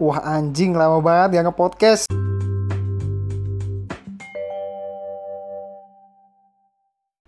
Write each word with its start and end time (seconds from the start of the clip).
Wah 0.00 0.16
anjing 0.24 0.72
lama 0.72 0.96
banget 1.04 1.36
ya 1.36 1.44
nge-podcast. 1.44 2.08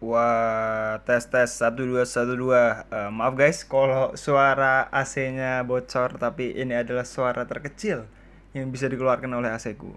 Wah, 0.00 0.96
tes 1.04 1.28
tes 1.28 1.52
satu 1.52 1.84
dua 1.84 2.08
satu 2.08 2.32
dua. 2.32 2.88
Eh, 2.88 3.12
maaf 3.12 3.36
guys, 3.36 3.60
kalau 3.68 4.16
suara 4.16 4.88
AC-nya 4.88 5.60
bocor, 5.68 6.16
tapi 6.16 6.56
ini 6.56 6.72
adalah 6.72 7.04
suara 7.04 7.44
terkecil 7.44 8.08
yang 8.56 8.72
bisa 8.72 8.88
dikeluarkan 8.88 9.28
oleh 9.36 9.52
AC-ku. 9.52 9.92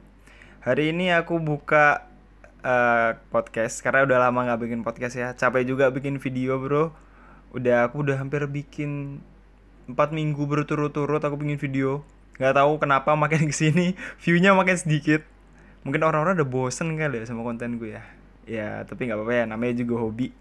Hari 0.60 0.92
ini 0.92 1.16
aku 1.16 1.40
buka 1.40 2.04
eh, 2.60 3.16
podcast 3.32 3.80
karena 3.80 4.04
udah 4.04 4.20
lama 4.20 4.52
nggak 4.52 4.60
bikin 4.68 4.84
podcast 4.84 5.16
ya. 5.16 5.32
Capek 5.32 5.64
juga 5.64 5.96
bikin 5.96 6.20
video 6.20 6.60
bro. 6.60 6.92
Udah 7.56 7.88
aku 7.88 8.04
udah 8.04 8.20
hampir 8.20 8.44
bikin 8.52 9.24
empat 9.88 10.12
minggu 10.12 10.44
berturut-turut 10.44 11.24
aku 11.24 11.40
bikin 11.40 11.56
video. 11.56 12.04
Gak 12.36 12.56
tahu 12.56 12.78
kenapa 12.80 13.16
makin 13.16 13.48
ke 13.48 13.56
sini 13.56 13.96
viewnya 14.24 14.52
makin 14.52 14.76
sedikit. 14.76 15.24
Mungkin 15.86 16.02
orang-orang 16.02 16.42
udah 16.42 16.50
bosen 16.50 16.98
kali 16.98 17.22
ya 17.22 17.26
sama 17.30 17.46
konten 17.46 17.78
gue 17.78 17.96
ya. 17.96 18.04
Ya 18.46 18.70
tapi 18.86 19.10
nggak 19.10 19.18
apa-apa 19.18 19.34
ya, 19.34 19.44
namanya 19.50 19.74
juga 19.82 20.02
hobi. 20.02 20.34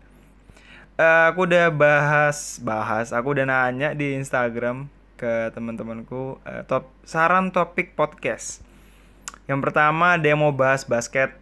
Eh, 0.95 1.25
aku 1.27 1.51
udah 1.51 1.75
bahas 1.75 2.63
bahas 2.63 3.11
aku 3.11 3.35
udah 3.35 3.43
nanya 3.51 3.99
di 3.99 4.15
Instagram 4.15 4.87
ke 5.19 5.51
teman-temanku 5.51 6.39
eh, 6.47 6.63
top 6.71 6.87
saran 7.03 7.51
topik 7.51 7.99
podcast 7.99 8.63
yang 9.51 9.59
pertama 9.59 10.15
dia 10.15 10.39
mau 10.39 10.55
bahas 10.55 10.87
basket 10.87 11.35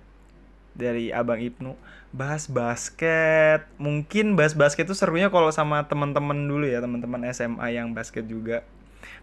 dari 0.72 1.12
abang 1.12 1.36
Ibnu 1.36 1.76
bahas 2.16 2.48
basket 2.48 3.68
mungkin 3.76 4.40
bahas 4.40 4.56
basket 4.56 4.88
itu 4.88 4.96
serunya 4.96 5.28
kalau 5.28 5.52
sama 5.52 5.84
teman-teman 5.84 6.48
dulu 6.48 6.64
ya 6.64 6.80
teman-teman 6.80 7.20
SMA 7.36 7.76
yang 7.76 7.92
basket 7.92 8.24
juga 8.24 8.64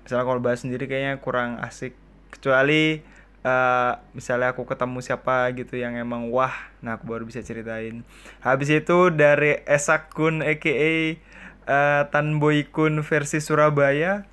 misalnya 0.05 0.25
kalau 0.25 0.41
bahas 0.41 0.59
sendiri 0.61 0.85
kayaknya 0.85 1.17
kurang 1.21 1.57
asik. 1.63 1.95
Kecuali 2.29 3.01
eh, 3.41 3.93
misalnya 4.13 4.53
aku 4.53 4.67
ketemu 4.69 4.99
siapa 5.01 5.49
gitu 5.57 5.79
yang 5.79 5.97
emang 5.97 6.29
wah 6.29 6.53
nah 6.79 6.99
aku 6.99 7.09
baru 7.09 7.23
bisa 7.25 7.41
ceritain. 7.41 8.05
Habis 8.43 8.69
itu 8.71 9.09
dari 9.09 9.63
Esakun 9.65 10.45
aka 10.45 10.71
eh, 10.71 12.03
Tanboy 12.09 12.67
Kun 12.69 13.01
versi 13.05 13.39
Surabaya 13.43 14.25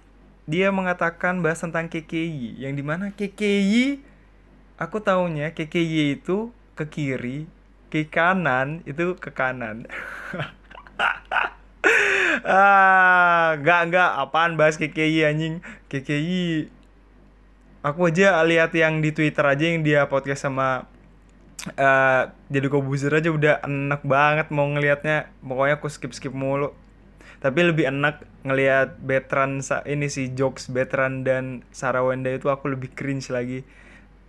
dia 0.47 0.71
mengatakan 0.71 1.43
bahas 1.43 1.59
tentang 1.59 1.91
KKI 1.91 2.63
yang 2.63 2.79
di 2.79 2.87
mana 2.87 3.11
KKI 3.11 3.99
aku 4.79 5.03
taunya 5.03 5.51
KKI 5.51 6.23
itu 6.23 6.55
ke 6.79 6.87
kiri 6.87 7.51
ke 7.91 8.07
kanan 8.07 8.87
itu 8.87 9.19
ke 9.19 9.35
kanan 9.35 9.91
ah 12.47 13.59
nggak 13.59 13.81
nggak. 13.91 14.11
Apaan 14.23 14.55
bahas 14.55 14.79
KKI 14.79 15.27
anjing? 15.27 15.55
KKI 15.91 16.71
aku 17.83 18.11
aja 18.11 18.43
lihat 18.47 18.75
yang 18.75 19.03
di 19.03 19.11
Twitter 19.15 19.47
aja 19.47 19.65
yang 19.67 19.83
dia 19.87 20.07
podcast 20.07 20.47
sama 20.47 20.87
eh 21.75 22.23
jadi 22.47 22.67
Kobuzer 22.71 23.11
aja 23.11 23.31
udah 23.35 23.55
enak 23.67 24.07
banget 24.07 24.47
mau 24.55 24.67
ngelihatnya. 24.71 25.31
Pokoknya 25.43 25.75
aku 25.83 25.91
skip 25.91 26.15
skip 26.15 26.31
mulu. 26.31 26.71
Tapi 27.43 27.61
lebih 27.67 27.91
enak 27.91 28.23
ngelihat 28.47 28.97
Betran 29.03 29.61
sa- 29.61 29.85
ini 29.85 30.09
sih 30.09 30.33
jokes 30.33 30.71
Betran 30.73 31.27
dan 31.27 31.67
Sarah 31.75 32.07
Wenda 32.07 32.33
itu 32.33 32.49
aku 32.49 32.71
lebih 32.73 32.95
cringe 32.95 33.29
lagi. 33.35 33.67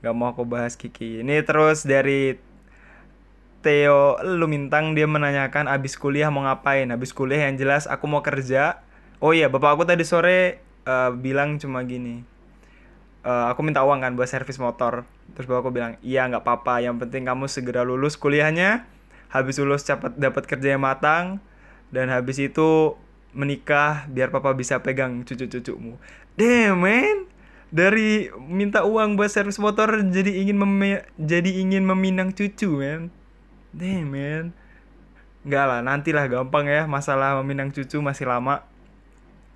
Nggak 0.02 0.14
mau 0.18 0.34
aku 0.34 0.44
bahas 0.46 0.74
Kiki 0.78 1.22
ini 1.22 1.42
terus 1.46 1.86
dari 1.86 2.38
Theo 3.68 4.16
Lumintang 4.24 4.96
dia 4.96 5.04
menanyakan 5.04 5.68
abis 5.68 6.00
kuliah 6.00 6.32
mau 6.32 6.48
ngapain? 6.48 6.88
Abis 6.88 7.12
kuliah 7.12 7.52
yang 7.52 7.60
jelas 7.60 7.84
aku 7.84 8.08
mau 8.08 8.24
kerja. 8.24 8.80
Oh 9.20 9.36
iya 9.36 9.52
bapak 9.52 9.76
aku 9.76 9.84
tadi 9.84 10.08
sore 10.08 10.64
eh, 10.88 11.12
bilang 11.12 11.60
cuma 11.60 11.84
gini. 11.84 12.24
Eh, 13.28 13.46
aku 13.52 13.68
minta 13.68 13.84
uang 13.84 14.00
kan 14.00 14.16
buat 14.16 14.32
servis 14.32 14.56
motor. 14.56 15.04
Terus 15.36 15.52
bapak 15.52 15.68
aku 15.68 15.72
bilang 15.76 16.00
iya 16.00 16.24
nggak 16.32 16.48
apa-apa. 16.48 16.80
Yang 16.80 17.04
penting 17.04 17.28
kamu 17.28 17.52
segera 17.52 17.84
lulus 17.84 18.16
kuliahnya. 18.16 18.88
Habis 19.36 19.60
lulus 19.60 19.84
cepat 19.84 20.16
dapat 20.16 20.48
kerja 20.48 20.80
yang 20.80 20.88
matang. 20.88 21.44
Dan 21.92 22.08
habis 22.08 22.40
itu 22.40 22.96
menikah 23.36 24.08
biar 24.08 24.32
papa 24.32 24.56
bisa 24.56 24.80
pegang 24.80 25.28
cucu-cucumu. 25.28 26.00
Damn 26.40 26.80
man. 26.80 27.18
Dari 27.68 28.32
minta 28.48 28.88
uang 28.88 29.20
buat 29.20 29.28
servis 29.28 29.60
motor 29.60 29.92
jadi 30.08 30.40
ingin 30.40 30.56
meme- 30.56 31.04
jadi 31.20 31.52
ingin 31.60 31.84
meminang 31.84 32.32
cucu 32.32 32.80
man 32.80 33.12
damn 33.74 34.08
man 34.08 34.54
Enggak 35.48 35.64
lah, 35.64 35.80
nantilah 35.80 36.28
gampang 36.28 36.68
ya 36.68 36.84
masalah 36.92 37.40
meminang 37.40 37.72
cucu 37.72 38.04
masih 38.04 38.28
lama. 38.28 38.68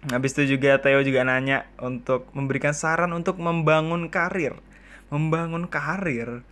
Habis 0.08 0.32
itu 0.40 0.56
juga 0.56 0.80
Theo 0.80 1.04
juga 1.04 1.28
nanya 1.28 1.68
untuk 1.84 2.32
memberikan 2.32 2.72
saran 2.72 3.12
untuk 3.12 3.44
membangun 3.44 4.08
karir. 4.08 4.56
Membangun 5.12 5.68
karir. 5.68 6.48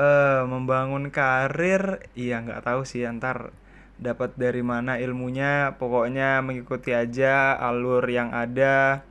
Eh, 0.00 0.42
membangun 0.48 1.12
karir, 1.12 2.08
iya 2.16 2.40
nggak 2.40 2.64
tahu 2.64 2.88
sih 2.88 3.04
antar 3.04 3.52
dapat 4.00 4.32
dari 4.40 4.64
mana 4.64 4.96
ilmunya. 4.96 5.76
Pokoknya 5.76 6.40
mengikuti 6.40 6.96
aja 6.96 7.52
alur 7.52 8.00
yang 8.08 8.32
ada. 8.32 9.04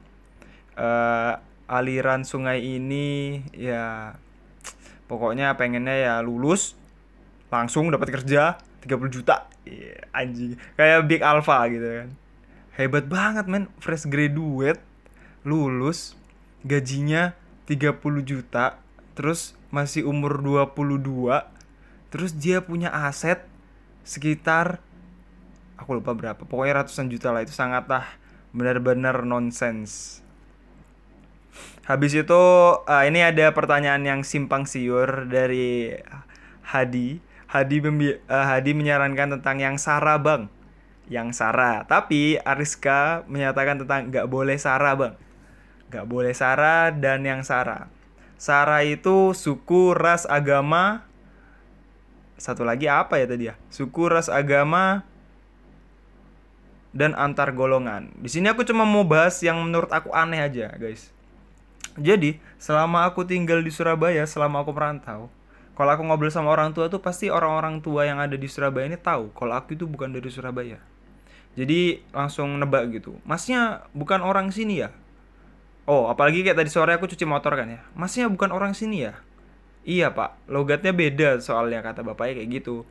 Eh, 0.73 1.33
aliran 1.69 2.25
sungai 2.25 2.63
ini 2.63 3.43
ya 3.53 4.15
pokoknya 5.11 5.59
pengennya 5.59 5.95
ya 5.99 6.15
lulus 6.23 6.79
langsung 7.47 7.89
dapat 7.91 8.11
kerja 8.11 8.59
30 8.83 9.11
juta. 9.11 9.47
Iya, 9.67 10.07
anjing. 10.15 10.55
Kayak 10.79 11.07
Big 11.07 11.21
Alpha 11.23 11.57
gitu 11.67 11.83
kan. 11.83 12.09
Hebat 12.77 13.05
banget 13.09 13.45
men. 13.49 13.67
Fresh 13.81 14.07
graduate 14.07 14.79
lulus 15.47 16.15
gajinya 16.67 17.31
30 17.67 17.99
juta 18.27 18.79
terus 19.15 19.55
masih 19.71 20.03
umur 20.03 20.43
22 20.43 21.31
terus 22.11 22.31
dia 22.35 22.59
punya 22.59 22.91
aset 22.91 23.43
sekitar 24.03 24.83
aku 25.79 25.99
lupa 25.99 26.11
berapa 26.15 26.41
pokoknya 26.43 26.83
ratusan 26.83 27.11
juta 27.11 27.31
lah. 27.31 27.43
Itu 27.43 27.55
sangatlah 27.55 28.07
benar-benar 28.55 29.27
nonsens 29.27 30.23
Habis 31.87 32.19
itu 32.19 32.43
eh, 32.83 33.03
ini 33.07 33.23
ada 33.23 33.55
pertanyaan 33.55 34.03
yang 34.03 34.21
simpang 34.27 34.67
siur 34.67 35.23
dari 35.31 35.95
Hadi. 36.67 37.23
Hadi 37.47 37.79
membi- 37.79 38.19
eh, 38.19 38.45
Hadi 38.47 38.75
menyarankan 38.75 39.39
tentang 39.39 39.57
yang 39.63 39.75
Sarah 39.79 40.19
bang, 40.19 40.51
yang 41.07 41.31
Sarah. 41.31 41.87
Tapi 41.87 42.39
Ariska 42.43 43.23
menyatakan 43.27 43.79
tentang 43.79 44.11
nggak 44.11 44.27
boleh 44.27 44.59
Sarah 44.59 44.93
bang, 44.99 45.13
nggak 45.91 46.05
boleh 46.05 46.35
Sarah 46.35 46.91
dan 46.91 47.23
yang 47.23 47.41
Sarah. 47.47 47.87
Sarah 48.37 48.85
itu 48.85 49.33
suku, 49.33 49.97
ras, 49.97 50.29
agama. 50.29 51.07
Satu 52.37 52.61
lagi 52.61 52.85
apa 52.85 53.17
ya 53.17 53.25
tadi 53.25 53.49
ya? 53.49 53.57
Suku, 53.73 54.13
ras, 54.13 54.29
agama, 54.29 55.01
dan 56.93 57.17
antar 57.17 57.49
golongan. 57.53 58.13
Di 58.21 58.29
sini 58.29 58.49
aku 58.49 58.61
cuma 58.61 58.85
mau 58.85 59.01
bahas 59.01 59.41
yang 59.41 59.57
menurut 59.57 59.89
aku 59.89 60.13
aneh 60.13 60.41
aja, 60.41 60.69
guys. 60.77 61.09
Jadi, 61.97 62.37
selama 62.61 63.09
aku 63.09 63.25
tinggal 63.25 63.65
di 63.65 63.73
Surabaya, 63.73 64.21
selama 64.29 64.61
aku 64.61 64.69
merantau, 64.69 65.33
kalau 65.77 65.93
aku 65.93 66.01
ngobrol 66.01 66.33
sama 66.33 66.49
orang 66.49 66.73
tua 66.73 66.89
tuh 66.89 66.97
pasti 66.97 67.29
orang-orang 67.29 67.85
tua 67.85 68.09
yang 68.09 68.17
ada 68.17 68.33
di 68.33 68.49
Surabaya 68.49 68.89
ini 68.89 68.97
tahu 68.97 69.29
kalau 69.37 69.53
aku 69.53 69.77
itu 69.77 69.85
bukan 69.85 70.09
dari 70.09 70.25
Surabaya. 70.33 70.81
Jadi 71.53 72.01
langsung 72.09 72.57
nebak 72.57 72.89
gitu. 72.97 73.21
Masnya 73.21 73.85
bukan 73.93 74.25
orang 74.25 74.49
sini 74.49 74.81
ya? 74.81 74.89
Oh, 75.85 76.09
apalagi 76.09 76.41
kayak 76.41 76.57
tadi 76.57 76.73
sore 76.73 76.97
aku 76.97 77.05
cuci 77.05 77.29
motor 77.29 77.53
kan 77.53 77.69
ya. 77.69 77.81
Masnya 77.93 78.25
bukan 78.25 78.49
orang 78.49 78.73
sini 78.73 79.05
ya? 79.05 79.21
Iya, 79.85 80.11
Pak. 80.11 80.49
Logatnya 80.49 80.91
beda 80.91 81.39
soalnya 81.39 81.85
kata 81.85 82.01
bapaknya 82.01 82.41
kayak 82.41 82.49
gitu. 82.61 82.83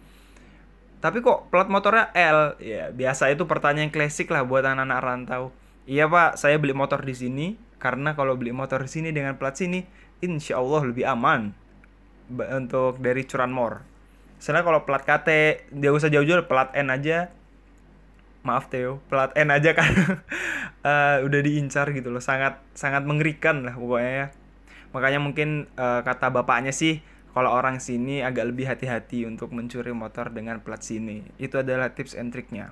Tapi 1.03 1.21
kok 1.21 1.53
plat 1.53 1.69
motornya 1.69 2.11
L? 2.15 2.57
Ya, 2.63 2.91
biasa 2.95 3.35
itu 3.35 3.45
pertanyaan 3.45 3.93
klasik 3.93 4.33
lah 4.33 4.47
buat 4.47 4.65
anak-anak 4.65 5.01
rantau. 5.03 5.55
Iya 5.87 6.11
pak, 6.11 6.35
saya 6.35 6.59
beli 6.59 6.75
motor 6.75 7.05
di 7.07 7.15
sini 7.15 7.47
karena 7.79 8.19
kalau 8.19 8.35
beli 8.35 8.51
motor 8.51 8.83
di 8.83 8.91
sini 8.91 9.15
dengan 9.15 9.39
plat 9.39 9.55
sini, 9.55 9.87
insya 10.19 10.59
Allah 10.59 10.83
lebih 10.83 11.07
aman 11.07 11.55
untuk 12.31 12.99
dari 12.99 13.23
curanmor. 13.27 13.83
Misalnya 14.37 14.63
kalau 14.63 14.85
plat 14.85 15.03
KT, 15.03 15.29
dia 15.73 15.91
usah 15.91 16.13
jauh-jauh, 16.13 16.45
plat 16.45 16.71
N 16.77 16.93
aja. 16.93 17.33
Maaf 18.47 18.71
Theo, 18.71 19.03
plat 19.11 19.35
N 19.35 19.51
aja 19.51 19.75
kan 19.75 19.91
eh, 20.87 21.17
udah 21.27 21.41
diincar 21.43 21.91
gitu 21.91 22.15
loh, 22.15 22.23
sangat 22.23 22.63
sangat 22.79 23.03
mengerikan 23.03 23.67
lah 23.67 23.75
pokoknya 23.75 24.13
ya. 24.13 24.27
Makanya 24.95 25.19
mungkin 25.19 25.67
eh, 25.75 26.01
kata 26.07 26.31
bapaknya 26.31 26.71
sih 26.71 27.03
kalau 27.35 27.53
orang 27.53 27.83
sini 27.83 28.23
agak 28.23 28.49
lebih 28.49 28.71
hati-hati 28.71 29.27
untuk 29.27 29.51
mencuri 29.51 29.91
motor 29.91 30.31
dengan 30.31 30.63
plat 30.63 30.79
sini. 30.79 31.27
Itu 31.43 31.59
adalah 31.59 31.91
tips 31.91 32.15
and 32.15 32.31
triknya. 32.31 32.71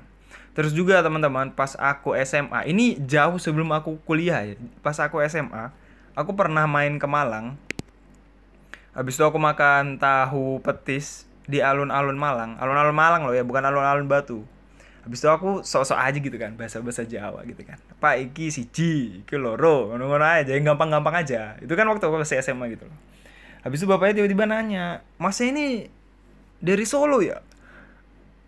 Terus 0.55 0.71
juga 0.71 1.03
teman-teman, 1.03 1.51
pas 1.51 1.75
aku 1.75 2.15
SMA, 2.23 2.71
ini 2.71 2.95
jauh 3.03 3.37
sebelum 3.43 3.75
aku 3.75 3.99
kuliah 4.07 4.41
ya. 4.41 4.55
Pas 4.87 4.95
aku 5.03 5.19
SMA, 5.27 5.75
aku 6.15 6.33
pernah 6.39 6.65
main 6.71 6.95
ke 6.97 7.05
Malang. 7.11 7.59
Habis 8.95 9.19
itu 9.19 9.25
aku 9.27 9.43
makan 9.43 9.99
tahu 9.99 10.63
petis 10.63 11.27
di 11.51 11.59
alun-alun 11.59 12.15
Malang. 12.15 12.57
Alun-alun 12.63 12.95
Malang 12.95 13.27
loh 13.27 13.35
ya, 13.35 13.43
bukan 13.43 13.67
alun-alun 13.67 14.07
Batu. 14.07 14.47
habis 15.05 15.21
itu 15.21 15.29
aku 15.29 15.61
sok-sok 15.61 16.01
aja 16.01 16.17
gitu 16.17 16.33
kan 16.41 16.57
bahasa-bahasa 16.57 17.05
Jawa 17.05 17.45
gitu 17.45 17.61
kan. 17.61 17.77
Pak 18.01 18.25
iki 18.25 18.49
siji 18.49 19.21
iki 19.21 19.37
loro 19.37 19.93
ngono-ngono 19.93 20.25
aja 20.25 20.49
yang 20.49 20.65
gampang-gampang 20.65 21.21
aja. 21.21 21.61
Itu 21.61 21.77
kan 21.77 21.85
waktu 21.93 22.09
aku 22.09 22.25
masih 22.25 22.41
SMA 22.41 22.73
gitu 22.73 22.89
loh. 22.89 22.99
Habis 23.69 23.85
itu 23.85 23.87
bapaknya 23.89 24.25
tiba-tiba 24.25 24.49
nanya 24.49 25.05
mas 25.21 25.37
ini 25.45 25.93
dari 26.57 26.89
Solo 26.89 27.21
ya? 27.21 27.45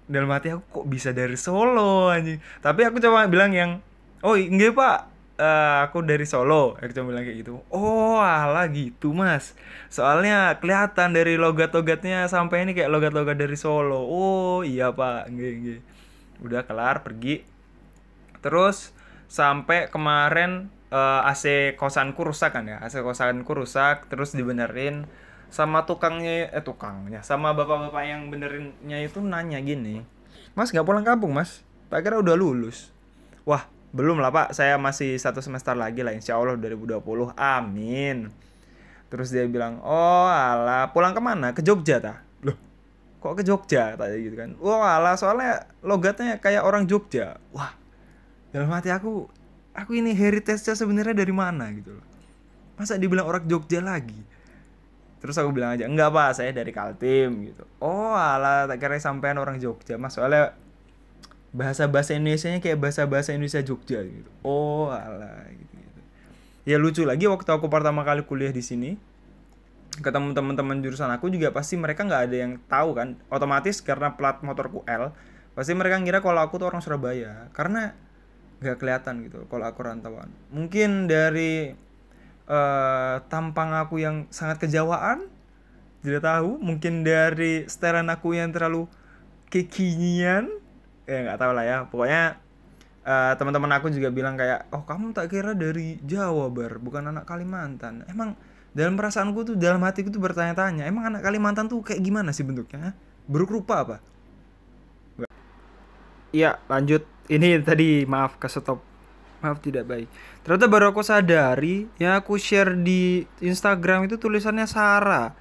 Dalam 0.08 0.32
hati 0.32 0.56
aku 0.56 0.64
kok 0.81 0.87
bisa 0.88 1.12
dari 1.12 1.37
Solo 1.37 2.08
anjing? 2.08 2.40
Tapi 2.64 2.88
aku 2.88 3.04
coba 3.04 3.28
bilang 3.28 3.52
yang 3.52 3.84
oh 4.25 4.40
enggak 4.40 4.72
pak 4.72 5.12
Eh, 5.36 5.76
aku 5.84 6.00
dari 6.00 6.24
Solo. 6.24 6.80
Aku 6.80 6.92
bilang 7.04 7.20
kayak 7.20 7.44
gitu. 7.44 7.60
Oh 7.68 8.16
alah 8.16 8.64
gitu 8.72 9.12
mas. 9.12 9.52
Soalnya 9.92 10.56
kelihatan 10.64 11.12
dari 11.12 11.36
logat-logatnya 11.36 12.24
sampai 12.32 12.64
ini 12.64 12.72
kayak 12.72 12.88
logat-logat 12.88 13.36
dari 13.36 13.56
Solo. 13.56 14.00
Oh 14.00 14.64
iya 14.64 14.96
pak. 14.96 15.28
Enggak 15.28 15.52
enggak 15.60 15.80
udah 16.40 16.60
kelar 16.64 16.96
pergi. 17.04 17.44
Terus 18.40 18.96
sampai 19.28 19.92
kemarin 19.92 20.72
eh, 20.88 21.30
AC 21.30 21.76
kosanku 21.76 22.24
rusak 22.24 22.56
kan 22.56 22.64
ya? 22.64 22.80
AC 22.80 23.04
kosanku 23.04 23.52
rusak 23.52 24.08
terus 24.08 24.32
dibenerin. 24.32 25.04
Sama 25.52 25.84
tukangnya 25.84 26.48
eh 26.48 26.64
tukangnya. 26.64 27.20
Sama 27.20 27.52
bapak-bapak 27.52 28.02
yang 28.08 28.32
benerinnya 28.32 29.04
itu 29.04 29.20
nanya 29.20 29.60
gini 29.60 30.16
mas 30.56 30.72
nggak 30.72 30.88
pulang 30.88 31.04
kampung 31.04 31.36
mas? 31.36 31.60
Tak 31.92 32.00
kira 32.00 32.16
udah 32.18 32.32
lulus. 32.32 32.88
Wah 33.44 33.68
belum 33.96 34.20
lah 34.20 34.28
pak. 34.28 34.52
Saya 34.52 34.76
masih 34.76 35.16
satu 35.16 35.40
semester 35.40 35.72
lagi 35.72 36.04
lah 36.04 36.12
insya 36.12 36.37
Allah 36.37 36.60
2020 36.60 37.00
amin. 37.32 38.28
Terus 39.08 39.32
dia 39.32 39.48
bilang 39.48 39.81
oh 39.81 40.28
alah 40.28 40.93
pulang 40.93 41.16
ke 41.16 41.20
mana 41.25 41.56
ke 41.56 41.64
Jogja 41.64 41.96
ta. 41.96 42.20
Loh. 42.44 42.56
Kok 43.25 43.40
ke 43.40 43.43
Jogja? 43.43 43.96
tadi 43.96 44.28
gitu 44.28 44.37
kan. 44.37 44.52
Wah 44.60 44.76
oh, 44.76 44.82
alah 44.84 45.16
soalnya 45.16 45.64
logatnya 45.81 46.37
kayak 46.37 46.60
orang 46.60 46.84
Jogja. 46.84 47.40
Wah 47.56 47.72
dalam 48.52 48.69
hati 48.69 48.93
aku 48.93 49.32
aku 49.72 49.96
ini 49.96 50.12
heritage-nya 50.12 50.76
sebenarnya 50.76 51.16
dari 51.16 51.32
mana 51.32 51.72
gitu 51.72 51.96
loh. 51.96 52.06
Masa 52.76 53.00
dibilang 53.00 53.25
orang 53.25 53.49
Jogja 53.49 53.81
lagi? 53.81 54.20
Terus 55.25 55.40
aku 55.40 55.56
bilang 55.56 55.72
aja 55.72 55.88
enggak 55.88 56.12
pak. 56.12 56.37
Saya 56.37 56.52
dari 56.52 56.76
Kaltim 56.76 57.49
gitu. 57.49 57.64
Oh 57.81 58.12
alah 58.12 58.69
tak 58.69 58.76
kira 58.76 59.00
sampean 59.00 59.40
orang 59.40 59.56
Jogja 59.56 59.96
mas. 59.96 60.12
Soalnya 60.12 60.52
bahasa 61.54 61.87
bahasa 61.87 62.14
Indonesia 62.14 62.50
nya 62.50 62.58
kayak 62.62 62.78
bahasa 62.78 63.06
bahasa 63.06 63.31
Indonesia 63.34 63.62
Jogja 63.62 64.02
gitu. 64.02 64.31
Oh 64.43 64.90
alah 64.90 65.46
gitu, 65.50 65.75
gitu. 65.75 66.00
Ya 66.66 66.76
lucu 66.81 67.02
lagi 67.06 67.26
waktu 67.26 67.46
aku 67.46 67.70
pertama 67.70 68.02
kali 68.02 68.26
kuliah 68.26 68.50
di 68.50 68.62
sini 68.64 68.98
ketemu 69.96 70.37
teman-teman 70.37 70.84
jurusan 70.84 71.08
aku 71.08 71.32
juga 71.32 71.56
pasti 71.56 71.81
mereka 71.81 72.04
nggak 72.04 72.22
ada 72.28 72.37
yang 72.37 72.52
tahu 72.69 72.93
kan. 72.93 73.08
Otomatis 73.32 73.81
karena 73.81 74.12
plat 74.12 74.40
motorku 74.44 74.84
L 74.84 75.12
pasti 75.56 75.72
mereka 75.72 75.96
ngira 75.96 76.20
kalau 76.20 76.44
aku 76.44 76.60
tuh 76.60 76.69
orang 76.69 76.84
Surabaya. 76.84 77.49
Karena 77.56 77.96
nggak 78.60 78.76
kelihatan 78.76 79.25
gitu 79.25 79.49
kalau 79.49 79.64
aku 79.64 79.81
rantauan. 79.84 80.28
Mungkin 80.52 81.08
dari 81.08 81.72
uh, 82.49 83.25
tampang 83.32 83.72
aku 83.72 84.00
yang 84.00 84.28
sangat 84.28 84.60
kejawaan 84.60 85.25
tidak 86.04 86.22
tahu. 86.25 86.60
Mungkin 86.60 87.00
dari 87.06 87.64
setelan 87.64 88.12
aku 88.12 88.37
yang 88.37 88.52
terlalu 88.52 88.84
kekinian 89.49 90.52
ya 91.06 91.18
nggak 91.24 91.38
tahu 91.38 91.52
lah 91.54 91.64
ya. 91.64 91.76
Pokoknya 91.88 92.22
uh, 93.06 93.32
teman-teman 93.38 93.70
aku 93.78 93.88
juga 93.94 94.10
bilang 94.10 94.34
kayak 94.34 94.68
oh 94.74 94.82
kamu 94.82 95.14
tak 95.14 95.32
kira 95.32 95.54
dari 95.54 95.96
Jawa 96.02 96.50
bar? 96.50 96.82
Bukan 96.82 97.08
anak 97.08 97.24
Kalimantan. 97.24 98.04
Emang 98.10 98.34
dalam 98.76 98.98
perasaanku 98.98 99.40
tuh 99.42 99.56
dalam 99.56 99.80
hatiku 99.86 100.12
tuh 100.12 100.20
bertanya-tanya 100.20 100.84
emang 100.84 101.08
anak 101.08 101.24
Kalimantan 101.24 101.70
tuh 101.70 101.80
kayak 101.80 102.02
gimana 102.04 102.34
sih 102.34 102.44
bentuknya? 102.44 102.92
Buruk 103.24 103.56
rupa 103.56 103.82
apa? 103.86 103.96
Iya 106.34 106.60
lanjut. 106.68 107.06
Ini 107.26 107.58
tadi 107.64 108.06
maaf 108.06 108.38
ke 108.38 108.46
stop 108.46 108.78
maaf 109.40 109.58
tidak 109.64 109.88
baik. 109.88 110.06
Ternyata 110.44 110.66
baru 110.70 110.94
aku 110.94 111.02
sadari 111.02 111.90
yang 111.98 112.18
aku 112.20 112.38
share 112.38 112.76
di 112.76 113.24
Instagram 113.42 114.06
itu 114.06 114.20
tulisannya 114.20 114.68
Sarah. 114.68 115.34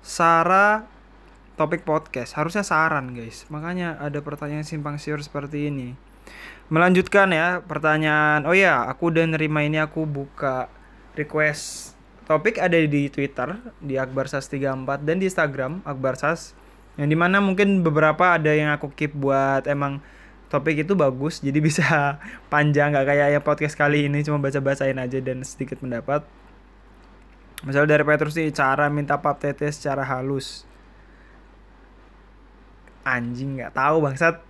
Sarah 0.00 0.95
topik 1.56 1.82
podcast. 1.82 2.36
Harusnya 2.36 2.62
saran 2.62 3.16
guys. 3.16 3.48
Makanya 3.48 3.96
ada 3.96 4.20
pertanyaan 4.20 4.64
simpang 4.64 5.00
siur 5.00 5.20
seperti 5.20 5.72
ini. 5.72 5.96
Melanjutkan 6.68 7.32
ya 7.32 7.64
pertanyaan. 7.64 8.44
Oh 8.44 8.54
ya 8.54 8.84
aku 8.86 9.10
udah 9.10 9.24
nerima 9.24 9.64
ini 9.64 9.80
aku 9.80 10.04
buka 10.04 10.68
request. 11.16 11.96
Topik 12.28 12.60
ada 12.60 12.76
di 12.76 13.08
Twitter 13.08 13.56
di 13.78 13.96
Akbar 13.96 14.26
Sas 14.26 14.50
34 14.50 15.06
dan 15.06 15.22
di 15.22 15.30
Instagram 15.30 15.80
Akbar 15.86 16.18
Sas 16.18 16.52
yang 16.98 17.06
di 17.06 17.14
mana 17.14 17.38
mungkin 17.38 17.84
beberapa 17.84 18.34
ada 18.34 18.50
yang 18.50 18.72
aku 18.72 18.90
keep 18.96 19.14
buat 19.14 19.68
emang 19.68 20.00
topik 20.48 20.82
itu 20.82 20.96
bagus 20.98 21.40
jadi 21.40 21.58
bisa 21.68 22.18
panjang. 22.52 22.92
Nggak 22.92 23.06
kayak 23.06 23.28
yang 23.32 23.44
podcast 23.46 23.78
kali 23.78 24.10
ini 24.10 24.26
cuma 24.26 24.42
baca-bacain 24.42 24.98
aja 24.98 25.18
dan 25.22 25.40
sedikit 25.46 25.80
pendapat 25.80 26.26
misalnya 27.64 27.96
dari 27.96 28.04
Petrus 28.04 28.36
nih 28.36 28.52
cara 28.52 28.92
minta 28.92 29.16
pap 29.16 29.40
tete 29.40 29.64
secara 29.72 30.04
halus 30.04 30.68
anjing 33.06 33.62
nggak 33.62 33.78
tahu 33.78 34.02
bangsat. 34.02 34.42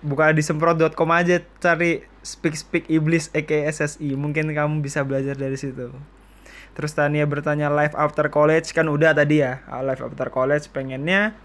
Buka 0.00 0.32
di 0.32 0.40
semprot.com 0.40 1.10
aja 1.12 1.44
cari 1.60 2.04
speak 2.24 2.56
speak 2.56 2.84
iblis 2.88 3.28
aka 3.36 3.68
SSI 3.68 4.16
mungkin 4.16 4.48
kamu 4.48 4.80
bisa 4.80 5.04
belajar 5.04 5.36
dari 5.36 5.60
situ. 5.60 5.92
Terus 6.74 6.92
Tania 6.96 7.22
bertanya 7.28 7.70
live 7.70 7.94
after 7.94 8.26
college? 8.32 8.74
Kan 8.74 8.90
udah 8.90 9.14
tadi 9.14 9.44
ya. 9.44 9.62
Ah, 9.70 9.84
live 9.84 10.02
after 10.02 10.26
college 10.32 10.66
pengennya 10.74 11.38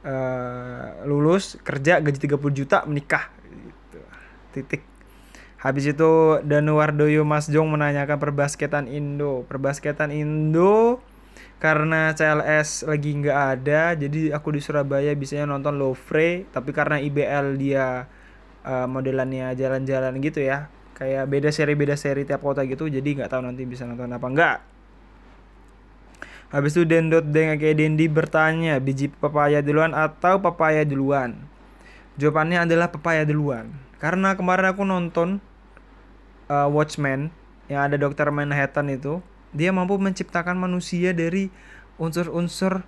uh, 0.00 1.04
lulus 1.04 1.60
kerja 1.60 2.00
gaji 2.00 2.16
30 2.16 2.40
juta 2.54 2.78
menikah. 2.88 3.28
Gitu. 3.44 4.00
titik. 4.56 4.82
Habis 5.60 5.96
itu 5.96 6.40
Danuardoyo 6.44 7.24
Mas 7.24 7.48
Jong 7.48 7.72
menanyakan 7.72 8.16
perbasketan 8.16 8.88
Indo? 8.88 9.44
Perbasketan 9.48 10.12
Indo 10.12 11.03
karena 11.64 12.12
CLS 12.12 12.84
lagi 12.84 13.16
nggak 13.16 13.38
ada 13.56 13.96
jadi 13.96 14.36
aku 14.36 14.52
di 14.52 14.60
Surabaya 14.60 15.16
biasanya 15.16 15.48
nonton 15.48 15.80
Lovre 15.80 16.44
tapi 16.52 16.76
karena 16.76 17.00
IBL 17.00 17.56
dia 17.56 18.04
uh, 18.68 18.84
modelannya 18.84 19.56
jalan-jalan 19.56 20.20
gitu 20.20 20.44
ya. 20.44 20.68
Kayak 20.94 21.26
beda 21.26 21.50
seri 21.50 21.72
beda 21.74 21.96
seri 21.96 22.22
tiap 22.28 22.44
kota 22.44 22.62
gitu 22.68 22.86
jadi 22.86 23.02
nggak 23.02 23.32
tahu 23.32 23.42
nanti 23.42 23.64
bisa 23.64 23.82
nonton 23.82 24.12
apa 24.14 24.26
enggak 24.30 24.58
habis 26.54 26.78
itu 26.78 26.86
Dendot 26.86 27.26
dengan 27.26 27.58
kayak 27.58 27.82
Dendi 27.82 28.06
bertanya 28.06 28.78
biji 28.78 29.10
papaya 29.10 29.58
duluan 29.58 29.90
atau 29.90 30.38
papaya 30.38 30.86
duluan? 30.86 31.34
Jawabannya 32.14 32.62
adalah 32.62 32.94
papaya 32.94 33.26
duluan. 33.26 33.74
Karena 33.98 34.38
kemarin 34.38 34.70
aku 34.70 34.86
nonton 34.86 35.42
uh, 36.46 36.70
Watchmen 36.70 37.34
yang 37.66 37.90
ada 37.90 37.98
dokter 37.98 38.30
Manhattan 38.30 38.86
itu 38.86 39.18
dia 39.54 39.70
mampu 39.70 39.94
menciptakan 39.96 40.58
manusia 40.58 41.14
dari 41.14 41.48
unsur-unsur 41.96 42.82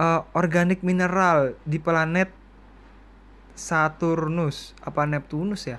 uh, 0.00 0.24
organik 0.32 0.80
mineral 0.80 1.54
di 1.68 1.76
planet 1.76 2.32
Saturnus. 3.52 4.72
Apa 4.80 5.04
Neptunus 5.04 5.68
ya? 5.68 5.76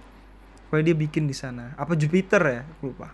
Kalau 0.70 0.86
dia 0.86 0.94
bikin 0.94 1.26
di 1.26 1.34
sana. 1.34 1.74
Apa 1.76 1.98
Jupiter 1.98 2.40
ya? 2.46 2.64
Lupa. 2.86 3.12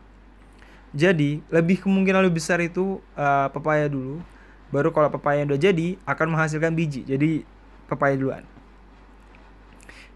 Jadi 0.91 1.39
lebih 1.47 1.79
kemungkinan 1.83 2.27
lebih 2.27 2.43
besar 2.43 2.59
itu 2.59 2.99
uh, 3.15 3.47
pepaya 3.49 3.87
dulu. 3.87 4.19
Baru 4.67 4.91
kalau 4.91 5.07
pepaya 5.07 5.47
udah 5.47 5.55
jadi 5.55 5.95
akan 6.03 6.35
menghasilkan 6.35 6.75
biji. 6.75 7.07
Jadi 7.07 7.47
pepaya 7.87 8.19
duluan. 8.19 8.43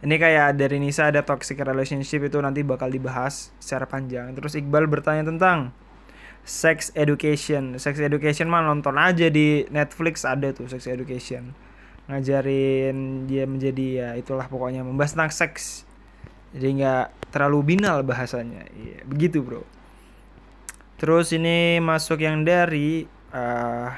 Ini 0.01 0.17
kayak 0.17 0.57
dari 0.57 0.81
Nisa 0.81 1.13
ada 1.13 1.21
toxic 1.21 1.62
relationship 1.62 2.25
itu 2.25 2.38
nanti 2.41 2.65
bakal 2.65 2.89
dibahas 2.89 3.53
secara 3.62 3.86
panjang. 3.86 4.33
Terus 4.33 4.57
Iqbal 4.57 4.89
bertanya 4.89 5.29
tentang 5.29 5.71
Sex 6.41 6.89
Education. 6.98 7.77
Sex 7.77 8.01
Education 8.01 8.50
mah 8.50 8.65
nonton 8.65 8.98
aja 8.98 9.29
di 9.29 9.65
Netflix 9.69 10.25
ada 10.25 10.50
tuh 10.51 10.65
Sex 10.67 10.89
Education. 10.89 11.53
Ngajarin 12.10 13.29
dia 13.29 13.45
menjadi 13.45 13.88
ya 13.93 14.10
itulah 14.17 14.50
pokoknya 14.50 14.81
membahas 14.81 15.13
tentang 15.13 15.31
seks. 15.31 15.86
Jadi 16.51 16.83
nggak 16.83 17.31
terlalu 17.31 17.77
binal 17.77 18.03
bahasanya. 18.03 18.67
Iya, 18.75 19.07
begitu, 19.07 19.39
Bro. 19.39 19.63
Terus 21.00 21.31
ini 21.33 21.81
masuk 21.81 22.21
yang 22.21 22.43
dari 22.43 23.07
uh, 23.33 23.89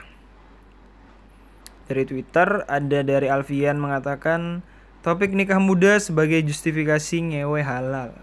dari 1.89 2.03
Twitter 2.07 2.63
ada 2.69 3.00
dari 3.03 3.27
Alfian 3.27 3.75
mengatakan 3.75 4.63
topik 5.03 5.35
nikah 5.35 5.59
muda 5.59 6.00
sebagai 6.00 6.39
justifikasi 6.47 7.17
ngewe 7.19 7.59
halal 7.59 8.15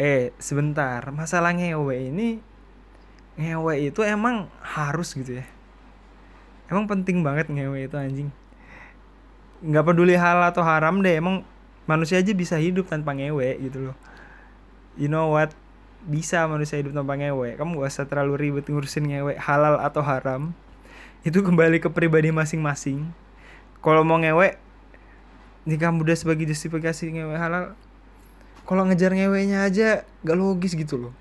eh 0.00 0.34
sebentar. 0.42 1.06
Masalah 1.14 1.54
ngewe 1.54 2.10
ini 2.10 2.42
ngewe 3.34 3.90
itu 3.90 4.00
emang 4.02 4.50
harus 4.62 5.14
gitu 5.14 5.42
ya. 5.42 5.46
Emang 6.70 6.86
penting 6.90 7.22
banget 7.22 7.50
ngewe 7.50 7.86
itu 7.86 7.96
anjing. 7.98 8.30
Nggak 9.64 9.84
peduli 9.86 10.14
hal 10.18 10.42
atau 10.44 10.62
haram 10.66 11.02
deh 11.02 11.18
emang 11.18 11.46
manusia 11.84 12.18
aja 12.20 12.32
bisa 12.32 12.56
hidup 12.56 12.88
tanpa 12.88 13.14
ngewe 13.14 13.58
gitu 13.62 13.90
loh. 13.90 13.96
You 14.94 15.10
know 15.10 15.34
what? 15.34 15.52
Bisa 16.04 16.44
manusia 16.46 16.78
hidup 16.78 16.94
tanpa 16.94 17.16
ngewe. 17.16 17.56
Kamu 17.56 17.80
gak 17.80 17.90
usah 17.90 18.06
terlalu 18.06 18.48
ribet 18.48 18.68
ngurusin 18.68 19.08
ngewe 19.08 19.34
halal 19.40 19.80
atau 19.80 20.04
haram. 20.04 20.52
Itu 21.24 21.40
kembali 21.40 21.80
ke 21.80 21.88
pribadi 21.88 22.28
masing-masing. 22.28 23.08
Kalau 23.80 24.04
mau 24.04 24.20
ngewe 24.20 24.56
nikah 25.64 25.92
muda 25.92 26.12
sebagai 26.12 26.44
justifikasi 26.44 27.08
ngewe 27.08 27.36
halal 27.40 27.72
kalau 28.64 28.88
ngejar 28.88 29.12
ngewenya 29.12 29.68
aja 29.68 30.08
gak 30.24 30.36
logis 30.36 30.72
gitu 30.72 30.96
loh. 30.96 31.14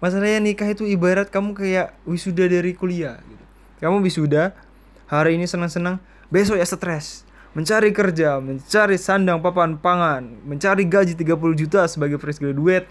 Masalahnya 0.00 0.40
nikah 0.40 0.64
itu 0.72 0.88
ibarat 0.88 1.28
kamu 1.28 1.52
kayak 1.52 1.92
wisuda 2.08 2.48
dari 2.48 2.72
kuliah 2.72 3.20
gitu. 3.20 3.44
kamu 3.84 4.00
wisuda 4.00 4.56
hari 5.04 5.36
ini 5.36 5.44
senang-senang 5.44 6.00
besok 6.32 6.56
ya 6.56 6.64
stres. 6.64 7.28
Mencari 7.52 7.92
kerja 7.92 8.40
mencari 8.40 8.96
sandang 8.96 9.42
papan 9.44 9.76
pangan 9.76 10.24
mencari 10.46 10.88
gaji 10.88 11.12
30 11.18 11.60
juta 11.60 11.84
sebagai 11.84 12.16
fresh 12.16 12.40
graduate 12.40 12.88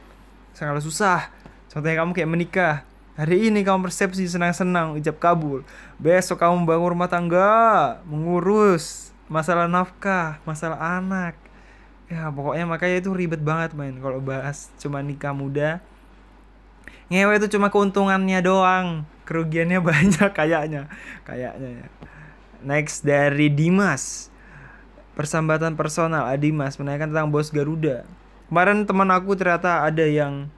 sangatlah 0.53 0.83
susah. 0.83 1.33
Contohnya 1.73 2.05
kamu 2.05 2.11
kayak 2.13 2.29
menikah 2.29 2.75
hari 3.17 3.49
ini 3.49 3.65
kamu 3.65 3.89
persepsi 3.89 4.29
senang-senang 4.29 4.99
ijab 5.01 5.17
kabul. 5.17 5.65
Besok 5.97 6.43
kamu 6.43 6.67
bangun 6.67 6.93
rumah 6.93 7.09
tangga 7.09 7.49
mengurus 8.05 9.09
masalah 9.31 9.65
nafkah 9.65 10.37
masalah 10.43 10.99
anak 10.99 11.38
ya 12.09 12.33
pokoknya 12.33 12.65
makanya 12.65 13.05
itu 13.05 13.13
ribet 13.13 13.41
banget 13.45 13.77
main 13.77 13.93
kalau 14.01 14.17
bahas 14.19 14.73
cuma 14.81 14.99
nikah 15.05 15.31
muda. 15.31 15.79
Ngewe 17.09 17.41
itu 17.41 17.57
cuma 17.57 17.69
keuntungannya 17.73 18.41
doang 18.41 19.05
kerugiannya 19.29 19.77
banyak 19.93 20.29
kayaknya 20.33 20.89
kayaknya 21.21 21.85
ya. 21.85 21.87
Next 22.65 23.05
dari 23.05 23.53
Dimas. 23.53 24.33
Persambatan 25.13 25.75
personal 25.77 26.31
Adimas 26.31 26.79
menanyakan 26.81 27.11
tentang 27.13 27.29
bos 27.29 27.53
Garuda. 27.53 28.07
Kemarin 28.49 28.87
teman 28.87 29.11
aku 29.13 29.35
ternyata 29.37 29.85
ada 29.85 30.07
yang 30.07 30.49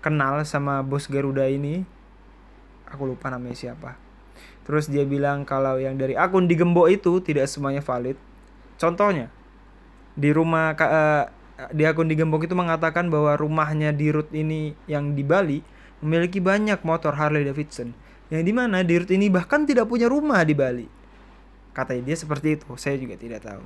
kenal 0.00 0.40
sama 0.48 0.80
bos 0.80 1.04
Garuda 1.10 1.44
ini. 1.50 1.84
Aku 2.88 3.10
lupa 3.10 3.28
namanya 3.28 3.58
siapa. 3.58 3.98
Terus 4.64 4.88
dia 4.88 5.04
bilang 5.04 5.42
kalau 5.44 5.76
yang 5.76 5.98
dari 5.98 6.14
akun 6.14 6.46
di 6.46 6.54
Gembok 6.56 6.88
itu 6.88 7.20
tidak 7.20 7.50
semuanya 7.50 7.82
valid. 7.82 8.16
Contohnya 8.78 9.28
di 10.14 10.30
rumah 10.30 10.74
uh, 10.78 11.24
di 11.70 11.86
akun 11.86 12.10
di 12.10 12.18
Gembok 12.18 12.46
itu 12.46 12.54
mengatakan 12.54 13.10
bahwa 13.10 13.34
rumahnya 13.38 13.94
di 13.94 14.10
Rut 14.10 14.30
ini 14.34 14.74
yang 14.90 15.14
di 15.14 15.22
Bali 15.22 15.62
memiliki 16.02 16.42
banyak 16.42 16.82
motor 16.82 17.14
Harley 17.14 17.46
Davidson 17.46 17.94
yang 18.32 18.42
di 18.42 18.52
mana 18.52 18.80
Dirut 18.80 19.10
ini 19.12 19.28
bahkan 19.28 19.68
tidak 19.68 19.86
punya 19.86 20.08
rumah 20.08 20.40
di 20.42 20.56
Bali. 20.56 20.86
Katanya 21.74 22.14
dia 22.14 22.16
seperti 22.16 22.58
itu, 22.58 22.66
saya 22.78 22.96
juga 22.96 23.18
tidak 23.18 23.46
tahu. 23.46 23.62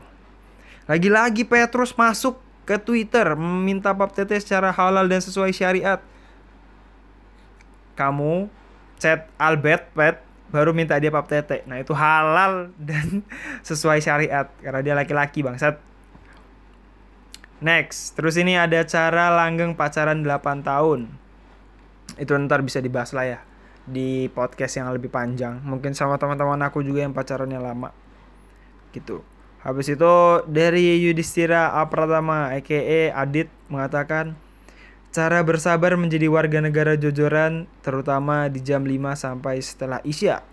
Lagi-lagi 0.88 1.44
Petrus 1.44 1.92
masuk 1.92 2.40
ke 2.64 2.76
Twitter 2.80 3.36
meminta 3.36 3.92
pap 3.92 4.12
tete 4.12 4.36
secara 4.40 4.72
halal 4.72 5.08
dan 5.08 5.20
sesuai 5.20 5.52
syariat. 5.52 6.00
Kamu 7.96 8.48
chat 8.96 9.28
Albert 9.36 9.92
Pet 9.92 10.16
baru 10.48 10.72
minta 10.72 10.96
dia 10.96 11.12
pap 11.12 11.28
tete. 11.28 11.64
Nah 11.68 11.80
itu 11.80 11.92
halal 11.92 12.72
dan 12.80 13.24
sesuai 13.68 14.00
syariat 14.00 14.48
karena 14.64 14.80
dia 14.80 14.94
laki-laki 14.96 15.44
bangsat. 15.44 15.80
Next, 17.58 18.14
terus 18.14 18.38
ini 18.38 18.54
ada 18.54 18.86
cara 18.86 19.34
langgeng 19.34 19.74
pacaran 19.74 20.22
8 20.22 20.62
tahun. 20.62 21.10
Itu 22.14 22.38
ntar 22.38 22.62
bisa 22.62 22.78
dibahas 22.78 23.10
lah 23.10 23.26
ya 23.26 23.40
di 23.88 24.30
podcast 24.30 24.78
yang 24.78 24.94
lebih 24.94 25.10
panjang. 25.10 25.58
Mungkin 25.66 25.96
sama 25.96 26.20
teman-teman 26.20 26.60
aku 26.62 26.86
juga 26.86 27.02
yang 27.02 27.10
pacarannya 27.10 27.58
lama. 27.58 27.90
Gitu. 28.94 29.26
Habis 29.58 29.90
itu 29.90 30.14
dari 30.46 31.02
Yudhistira 31.02 31.74
Apratama 31.74 32.54
aka 32.54 33.10
Adit 33.10 33.50
mengatakan 33.66 34.38
cara 35.10 35.42
bersabar 35.42 35.98
menjadi 35.98 36.30
warga 36.30 36.62
negara 36.62 36.94
Jojoran 36.94 37.66
terutama 37.82 38.46
di 38.46 38.62
jam 38.62 38.86
5 38.86 39.18
sampai 39.18 39.58
setelah 39.58 39.98
Isya. 40.06 40.46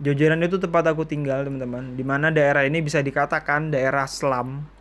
Jojoran 0.00 0.40
itu 0.40 0.56
tempat 0.56 0.88
aku 0.88 1.04
tinggal 1.04 1.44
teman-teman. 1.44 1.92
Di 1.92 2.06
mana 2.06 2.32
daerah 2.32 2.64
ini 2.64 2.80
bisa 2.80 3.04
dikatakan 3.04 3.68
daerah 3.68 4.08
slam 4.08 4.77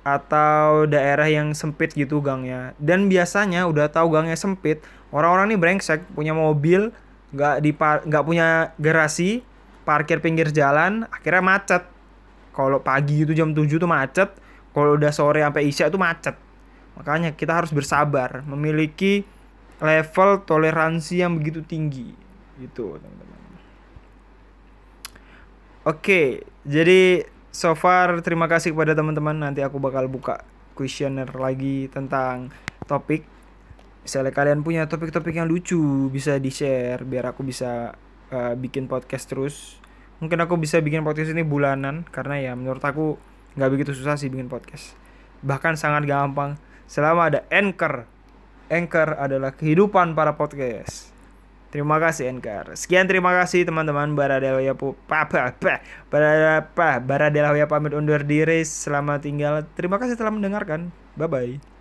atau 0.00 0.88
daerah 0.88 1.28
yang 1.28 1.52
sempit 1.52 1.92
gitu 1.92 2.24
gangnya 2.24 2.72
dan 2.80 3.12
biasanya 3.12 3.68
udah 3.68 3.92
tahu 3.92 4.16
gangnya 4.16 4.38
sempit 4.38 4.80
orang-orang 5.12 5.52
ini 5.52 5.58
brengsek 5.60 6.00
punya 6.16 6.32
mobil 6.32 6.88
nggak 7.30 7.56
di 7.62 7.70
nggak 7.76 8.24
punya 8.26 8.74
garasi 8.80 9.44
parkir 9.86 10.22
pinggir 10.22 10.50
jalan 10.54 11.06
akhirnya 11.10 11.42
macet. 11.42 11.82
Kalau 12.50 12.82
pagi 12.82 13.22
itu 13.22 13.32
jam 13.32 13.54
7 13.54 13.78
tuh 13.78 13.90
macet 13.90 14.28
kalau 14.74 14.98
udah 14.98 15.10
sore 15.14 15.42
sampai 15.42 15.66
isya 15.70 15.88
itu 15.88 15.98
macet. 15.98 16.34
Makanya 16.98 17.32
kita 17.34 17.62
harus 17.62 17.70
bersabar 17.70 18.42
memiliki 18.44 19.24
level 19.80 20.44
toleransi 20.44 21.24
yang 21.24 21.38
begitu 21.38 21.64
tinggi 21.64 22.12
gitu 22.60 23.00
teman-teman. 23.00 23.40
Oke 25.86 26.44
jadi 26.66 27.24
so 27.50 27.74
far 27.74 28.22
terima 28.22 28.46
kasih 28.46 28.74
kepada 28.74 28.94
teman-teman. 28.94 29.36
Nanti 29.36 29.60
aku 29.60 29.82
bakal 29.82 30.06
buka 30.06 30.42
kuesioner 30.74 31.28
lagi 31.36 31.90
tentang 31.90 32.54
topik. 32.86 33.26
Misalnya 34.00 34.32
kalian 34.32 34.64
punya 34.64 34.88
topik-topik 34.88 35.36
yang 35.36 35.50
lucu 35.50 36.08
bisa 36.08 36.40
di 36.40 36.48
share 36.48 37.04
biar 37.04 37.36
aku 37.36 37.44
bisa 37.44 37.94
uh, 38.32 38.54
bikin 38.56 38.88
podcast 38.88 39.28
terus. 39.28 39.76
Mungkin 40.24 40.40
aku 40.40 40.56
bisa 40.56 40.80
bikin 40.80 41.04
podcast 41.04 41.32
ini 41.32 41.44
bulanan 41.44 42.08
karena 42.08 42.40
ya 42.40 42.52
menurut 42.56 42.80
aku 42.80 43.20
nggak 43.58 43.70
begitu 43.70 43.92
susah 43.92 44.16
sih 44.16 44.32
bikin 44.32 44.48
podcast. 44.48 44.96
Bahkan 45.44 45.76
sangat 45.76 46.08
gampang. 46.08 46.56
Selama 46.90 47.30
ada 47.30 47.46
anchor. 47.54 48.08
Anchor 48.70 49.18
adalah 49.18 49.54
kehidupan 49.54 50.14
para 50.14 50.38
podcast 50.38 51.09
Terima 51.70 52.02
kasih 52.02 52.26
Enkar. 52.26 52.74
Sekian 52.74 53.06
terima 53.06 53.30
kasih 53.30 53.62
teman-teman 53.62 54.18
Baradeloya 54.18 54.74
Papa 54.74 55.54
Barada 56.10 56.66
Baradela 56.98 57.54
pamit 57.70 57.94
undur 57.94 58.26
diri. 58.26 58.66
Selamat 58.66 59.22
tinggal. 59.22 59.62
Terima 59.78 60.02
kasih 60.02 60.18
telah 60.18 60.34
mendengarkan. 60.34 60.90
Bye 61.14 61.30
bye. 61.30 61.79